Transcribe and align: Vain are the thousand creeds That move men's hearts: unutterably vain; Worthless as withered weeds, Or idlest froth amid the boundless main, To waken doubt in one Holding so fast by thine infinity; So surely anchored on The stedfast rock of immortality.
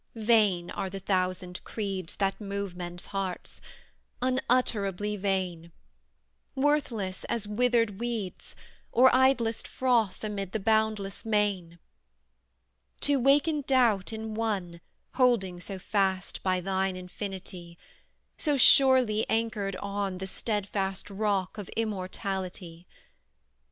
Vain 0.15 0.71
are 0.71 0.89
the 0.89 0.99
thousand 0.99 1.63
creeds 1.63 2.15
That 2.15 2.41
move 2.41 2.75
men's 2.75 3.05
hearts: 3.13 3.61
unutterably 4.19 5.15
vain; 5.15 5.71
Worthless 6.55 7.23
as 7.25 7.47
withered 7.47 7.99
weeds, 7.99 8.55
Or 8.91 9.13
idlest 9.13 9.67
froth 9.67 10.23
amid 10.23 10.53
the 10.53 10.59
boundless 10.59 11.23
main, 11.23 11.77
To 13.01 13.19
waken 13.19 13.61
doubt 13.67 14.11
in 14.11 14.33
one 14.33 14.81
Holding 15.17 15.59
so 15.59 15.77
fast 15.77 16.41
by 16.41 16.61
thine 16.61 16.95
infinity; 16.95 17.77
So 18.39 18.57
surely 18.57 19.23
anchored 19.29 19.75
on 19.75 20.17
The 20.17 20.25
stedfast 20.25 21.11
rock 21.11 21.59
of 21.59 21.69
immortality. 21.77 22.87